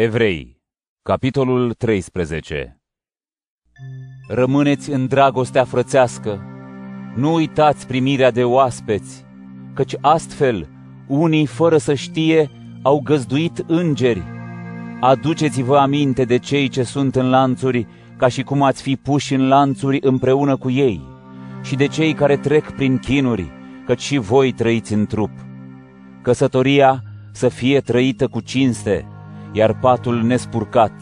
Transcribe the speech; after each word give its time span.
Evrei, 0.00 0.60
capitolul 1.02 1.72
13 1.72 2.80
Rămâneți 4.28 4.90
în 4.90 5.06
dragostea 5.06 5.64
frățească, 5.64 6.42
nu 7.16 7.34
uitați 7.34 7.86
primirea 7.86 8.30
de 8.30 8.44
oaspeți, 8.44 9.24
căci 9.74 9.94
astfel 10.00 10.68
unii, 11.06 11.46
fără 11.46 11.76
să 11.76 11.94
știe, 11.94 12.50
au 12.82 13.00
găzduit 13.00 13.64
îngeri. 13.66 14.22
Aduceți-vă 15.00 15.78
aminte 15.78 16.24
de 16.24 16.38
cei 16.38 16.68
ce 16.68 16.82
sunt 16.82 17.16
în 17.16 17.30
lanțuri, 17.30 17.86
ca 18.16 18.28
și 18.28 18.42
cum 18.42 18.62
ați 18.62 18.82
fi 18.82 18.96
puși 18.96 19.34
în 19.34 19.48
lanțuri 19.48 19.98
împreună 20.00 20.56
cu 20.56 20.70
ei, 20.70 21.02
și 21.62 21.76
de 21.76 21.86
cei 21.86 22.14
care 22.14 22.36
trec 22.36 22.70
prin 22.70 22.98
chinuri, 22.98 23.50
căci 23.86 24.02
și 24.02 24.18
voi 24.18 24.52
trăiți 24.52 24.92
în 24.92 25.06
trup. 25.06 25.30
Căsătoria 26.22 27.02
să 27.32 27.48
fie 27.48 27.80
trăită 27.80 28.28
cu 28.28 28.40
cinste, 28.40 29.06
iar 29.52 29.78
patul 29.78 30.22
nespurcat, 30.22 30.92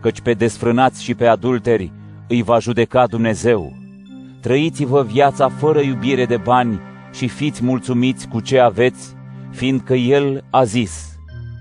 căci 0.00 0.20
pe 0.20 0.32
desfrânați 0.32 1.02
și 1.02 1.14
pe 1.14 1.26
adulteri 1.26 1.92
îi 2.28 2.42
va 2.42 2.58
judeca 2.58 3.06
Dumnezeu. 3.06 3.72
Trăiți-vă 4.40 5.02
viața 5.02 5.48
fără 5.48 5.80
iubire 5.80 6.26
de 6.26 6.36
bani 6.36 6.80
și 7.12 7.28
fiți 7.28 7.64
mulțumiți 7.64 8.28
cu 8.28 8.40
ce 8.40 8.58
aveți, 8.58 9.14
fiindcă 9.50 9.94
El 9.94 10.44
a 10.50 10.64
zis, 10.64 11.18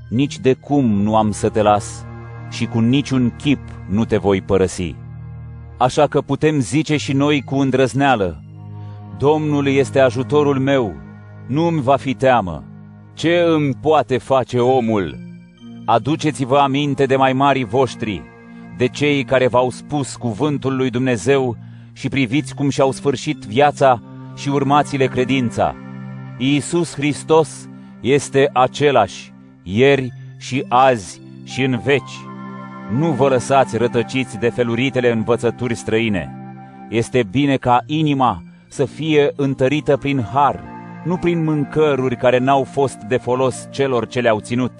nici 0.09 0.40
de 0.40 0.54
cum 0.54 0.86
nu 0.86 1.16
am 1.16 1.31
să 1.31 1.50
te 1.50 1.62
las 1.62 2.05
și 2.50 2.66
cu 2.66 2.80
niciun 2.80 3.34
chip 3.38 3.59
nu 3.90 4.06
te 4.06 4.17
voi 4.17 4.42
părăsi. 4.42 4.95
Așa 5.78 6.08
că 6.08 6.22
putem 6.22 6.59
zice 6.59 6.98
și 6.98 7.14
noi 7.14 7.42
cu 7.42 7.56
îndrăzneală, 7.56 8.42
Domnul 9.17 9.67
este 9.67 10.00
ajutorul 10.00 10.59
meu, 10.59 10.95
nu-mi 11.48 11.81
va 11.81 11.95
fi 11.95 12.14
teamă. 12.14 12.64
Ce 13.14 13.44
îmi 13.48 13.73
poate 13.81 14.17
face 14.17 14.59
omul? 14.59 15.27
Aduceți-vă 15.90 16.58
aminte 16.58 17.05
de 17.05 17.16
mai 17.16 17.34
mari 17.34 17.64
voștri, 17.64 18.22
de 18.78 18.88
cei 18.88 19.23
care 19.23 19.48
v-au 19.48 19.70
spus 19.70 20.16
cuvântul 20.16 20.75
lui 20.75 20.89
Dumnezeu 20.89 21.58
și 21.94 22.09
priviți 22.09 22.56
cum 22.56 22.70
și-au 22.70 22.92
sfârșit 22.92 23.38
viața 23.38 24.02
și 24.36 24.50
urmați-le 24.50 25.06
credința. 25.06 25.76
Iisus 26.38 26.94
Hristos 26.94 27.70
este 28.02 28.50
același, 28.53 29.34
ieri 29.64 30.14
și 30.38 30.66
azi 30.67 31.22
și 31.44 31.64
în 31.64 31.80
veci. 31.84 32.17
Nu 32.98 33.11
vă 33.11 33.28
lăsați 33.28 33.78
rătăciți 33.78 34.38
de 34.38 34.50
feluritele 34.50 35.11
învățături 35.11 35.76
străine. 35.76 36.36
Este 36.89 37.23
bine 37.31 37.56
ca 37.58 37.83
inima 37.86 38.44
să 38.67 38.86
fie 38.86 39.31
întărită 39.36 39.98
prin 39.98 40.28
har, 40.33 40.64
nu 41.06 41.17
prin 41.17 41.44
mâncăruri 41.44 42.16
care 42.16 42.38
n-au 42.38 42.64
fost 42.64 42.98
de 42.98 43.17
folos 43.17 43.67
celor 43.72 44.08
ce 44.08 44.20
le-au 44.20 44.39
ținut. 44.39 44.72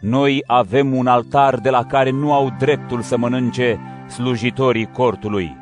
Noi 0.00 0.42
avem 0.46 0.94
un 0.94 1.06
altar 1.06 1.58
de 1.58 1.70
la 1.70 1.84
care 1.84 2.10
nu 2.10 2.32
au 2.32 2.50
dreptul 2.58 3.00
să 3.00 3.16
mănânce 3.16 3.80
slujitorii 4.08 4.90
cortului, 4.92 5.56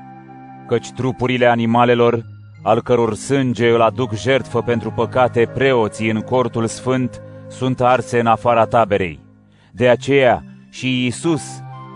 căci 0.67 0.91
trupurile 0.92 1.47
animalelor, 1.47 2.25
al 2.62 2.83
căror 2.83 3.14
sânge 3.14 3.70
îl 3.70 3.80
aduc 3.80 4.14
jertfă 4.14 4.62
pentru 4.62 4.91
păcate 4.91 5.50
preoții 5.55 6.11
în 6.11 6.20
cortul 6.20 6.67
sfânt, 6.67 7.22
sunt 7.48 7.80
arse 7.80 8.19
în 8.20 8.27
afara 8.27 8.64
taberei. 8.64 9.20
De 9.72 9.89
aceea 9.89 10.45
și 10.70 11.05
Iisus, 11.05 11.42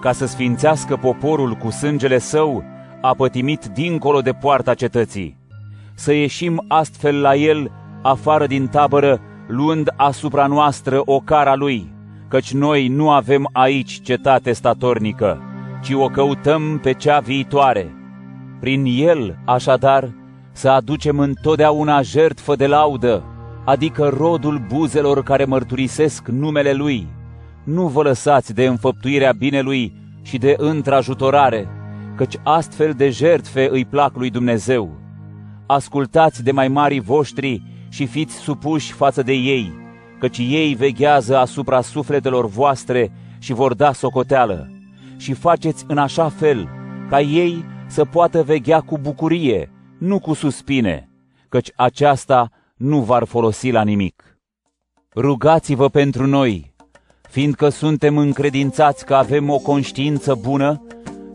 ca 0.00 0.12
să 0.12 0.26
sfințească 0.26 0.96
poporul 0.96 1.52
cu 1.54 1.70
sângele 1.70 2.18
său, 2.18 2.64
a 3.00 3.14
pătimit 3.14 3.64
dincolo 3.64 4.20
de 4.20 4.32
poarta 4.32 4.74
cetății. 4.74 5.36
Să 5.94 6.12
ieșim 6.12 6.64
astfel 6.68 7.20
la 7.20 7.34
el 7.34 7.70
afară 8.02 8.46
din 8.46 8.66
tabără, 8.66 9.20
luând 9.46 9.92
asupra 9.96 10.46
noastră 10.46 11.02
o 11.04 11.20
cara 11.20 11.54
lui, 11.54 11.92
căci 12.32 12.52
noi 12.52 12.88
nu 12.88 13.10
avem 13.10 13.48
aici 13.52 14.00
cetate 14.02 14.52
statornică, 14.52 15.40
ci 15.82 15.90
o 15.92 16.06
căutăm 16.06 16.78
pe 16.78 16.92
cea 16.92 17.18
viitoare. 17.18 17.94
Prin 18.60 18.84
el, 18.84 19.38
așadar, 19.44 20.14
să 20.52 20.68
aducem 20.68 21.18
întotdeauna 21.18 22.02
jertfă 22.02 22.54
de 22.54 22.66
laudă, 22.66 23.24
adică 23.64 24.08
rodul 24.16 24.64
buzelor 24.68 25.22
care 25.22 25.44
mărturisesc 25.44 26.28
numele 26.28 26.72
Lui. 26.72 27.06
Nu 27.64 27.86
vă 27.86 28.02
lăsați 28.02 28.54
de 28.54 28.66
înfăptuirea 28.66 29.32
binelui 29.32 29.94
și 30.22 30.38
de 30.38 30.54
întrajutorare, 30.58 31.68
căci 32.16 32.34
astfel 32.42 32.92
de 32.92 33.10
jertfe 33.10 33.68
îi 33.70 33.84
plac 33.84 34.16
lui 34.16 34.30
Dumnezeu. 34.30 34.90
Ascultați 35.66 36.44
de 36.44 36.52
mai 36.52 36.68
mari 36.68 36.98
voștri 36.98 37.62
și 37.88 38.06
fiți 38.06 38.34
supuși 38.34 38.92
față 38.92 39.22
de 39.22 39.32
ei, 39.32 39.81
căci 40.22 40.38
ei 40.38 40.74
veghează 40.74 41.36
asupra 41.36 41.80
sufletelor 41.80 42.46
voastre 42.46 43.12
și 43.38 43.52
vor 43.52 43.74
da 43.74 43.92
socoteală. 43.92 44.70
Și 45.16 45.32
faceți 45.32 45.84
în 45.88 45.98
așa 45.98 46.28
fel 46.28 46.68
ca 47.08 47.20
ei 47.20 47.64
să 47.86 48.04
poată 48.04 48.42
veghea 48.42 48.80
cu 48.80 48.98
bucurie, 48.98 49.70
nu 49.98 50.18
cu 50.18 50.32
suspine, 50.34 51.08
căci 51.48 51.70
aceasta 51.76 52.50
nu 52.76 53.00
v-ar 53.00 53.24
folosi 53.24 53.70
la 53.70 53.82
nimic. 53.82 54.38
Rugați-vă 55.14 55.88
pentru 55.88 56.26
noi, 56.26 56.74
fiindcă 57.30 57.68
suntem 57.68 58.16
încredințați 58.16 59.04
că 59.04 59.14
avem 59.14 59.50
o 59.50 59.58
conștiință 59.58 60.34
bună 60.34 60.82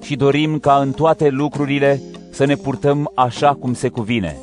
și 0.01 0.15
dorim 0.15 0.59
ca 0.59 0.75
în 0.75 0.91
toate 0.91 1.29
lucrurile 1.29 2.01
să 2.31 2.45
ne 2.45 2.55
purtăm 2.55 3.11
așa 3.15 3.53
cum 3.53 3.73
se 3.73 3.89
cuvine. 3.89 4.37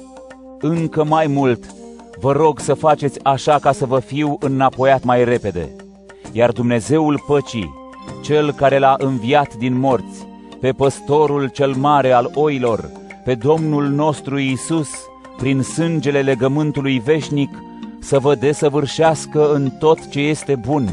Încă 0.61 1.05
mai 1.05 1.27
mult, 1.27 1.74
vă 2.21 2.33
rog 2.33 2.59
să 2.59 2.75
faceți 2.75 3.25
așa 3.25 3.59
ca 3.59 3.73
să 3.73 3.87
vă 3.87 3.99
fiu 3.99 4.37
înapoiat 4.41 5.05
mai 5.05 5.25
repede. 5.25 5.69
Iar 6.33 6.53
Dumnezeul 6.53 7.23
păcii, 7.27 7.83
Cel 8.23 8.53
care 8.53 8.79
l-a 8.79 8.95
înviat 8.99 9.55
din 9.55 9.79
morți, 9.79 10.27
pe 10.61 10.73
păstorul 10.73 11.49
cel 11.49 11.75
mare 11.75 12.13
al 12.13 12.31
oilor, 12.35 12.91
pe 13.25 13.35
Domnul 13.35 13.89
nostru 13.89 14.39
Iisus, 14.39 14.89
prin 15.37 15.63
sângele 15.63 16.21
legământului 16.21 16.99
veșnic, 16.99 17.51
să 18.01 18.19
vă 18.19 18.35
desăvârșească 18.35 19.53
în 19.53 19.71
tot 19.71 20.09
ce 20.09 20.21
este 20.21 20.55
bun, 20.55 20.89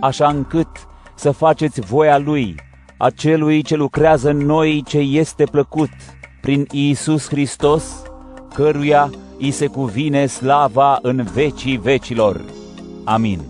așa 0.00 0.28
încât 0.28 0.68
să 1.14 1.30
faceți 1.30 1.80
voia 1.80 2.18
Lui, 2.18 2.54
acelui 2.96 3.62
ce 3.62 3.74
lucrează 3.74 4.30
în 4.30 4.36
noi 4.36 4.82
ce 4.86 4.98
este 4.98 5.44
plăcut, 5.44 5.90
prin 6.40 6.66
Iisus 6.70 7.28
Hristos, 7.28 8.02
căruia 8.54 9.10
îi 9.38 9.50
se 9.50 9.66
cuvine 9.66 10.26
slava 10.26 10.98
în 11.02 11.26
vecii 11.32 11.76
vecilor. 11.76 12.40
Amin. 13.04 13.40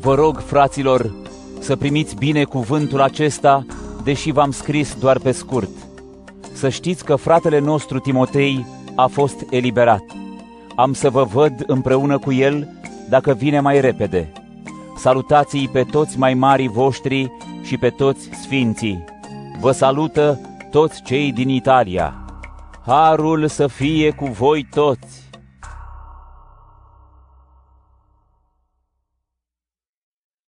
Vă 0.00 0.14
rog, 0.14 0.38
fraților, 0.38 1.12
să 1.58 1.76
primiți 1.76 2.16
bine 2.16 2.44
cuvântul 2.44 3.00
acesta, 3.00 3.66
deși 4.04 4.30
v-am 4.30 4.50
scris 4.50 4.94
doar 5.00 5.18
pe 5.18 5.32
scurt. 5.32 5.70
Să 6.52 6.68
știți 6.68 7.04
că 7.04 7.16
fratele 7.16 7.58
nostru 7.58 7.98
Timotei 7.98 8.66
a 8.94 9.06
fost 9.06 9.44
eliberat. 9.50 10.02
Am 10.74 10.92
să 10.92 11.10
vă 11.10 11.24
văd 11.24 11.52
împreună 11.66 12.18
cu 12.18 12.32
el 12.32 12.68
dacă 13.08 13.32
vine 13.32 13.60
mai 13.60 13.80
repede. 13.80 14.32
Salutați-i 14.96 15.68
pe 15.72 15.82
toți 15.82 16.18
mai 16.18 16.34
mari 16.34 16.68
voștri 16.68 17.32
și 17.62 17.76
pe 17.76 17.88
toți 17.88 18.28
sfinții. 18.42 19.04
Vă 19.60 19.72
salută 19.72 20.40
toți 20.70 21.02
cei 21.02 21.32
din 21.32 21.48
Italia. 21.48 22.25
Harul 22.86 23.48
să 23.48 23.66
fie 23.66 24.10
cu 24.10 24.24
voi 24.24 24.66
toți! 24.70 25.25